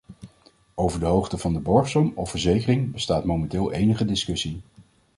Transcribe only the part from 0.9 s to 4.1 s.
de hoogte van de borgsom of verzekering bestaat momenteel enige